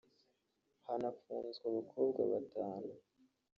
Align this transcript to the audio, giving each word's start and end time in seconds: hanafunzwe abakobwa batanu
hanafunzwe 0.87 1.63
abakobwa 1.71 2.21
batanu 2.31 2.91